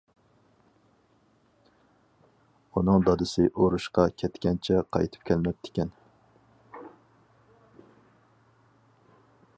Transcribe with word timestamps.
ئۇنىڭ 2.77 3.05
دادىسى 3.09 3.45
ئۇرۇشقا 3.51 4.07
كەتكەنچە 4.23 4.81
قايتىپ 4.97 5.29
كەلمەپتىكەن. 5.31 5.95